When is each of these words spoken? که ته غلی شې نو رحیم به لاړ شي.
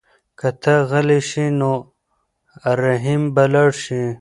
که 0.39 0.49
ته 0.61 0.73
غلی 0.89 1.19
شې 1.29 1.45
نو 1.59 1.71
رحیم 2.83 3.23
به 3.33 3.43
لاړ 3.53 3.69
شي. 3.83 4.01